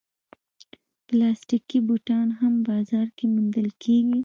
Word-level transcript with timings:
پلاستيکي 1.07 1.79
بوټان 1.87 2.27
هم 2.39 2.53
بازار 2.69 3.07
کې 3.17 3.25
موندل 3.33 3.67
کېږي. 3.83 4.19